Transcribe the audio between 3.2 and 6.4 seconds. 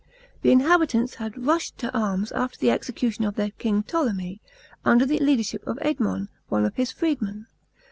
of their king Ptolemy, under the leadership of JSderaon,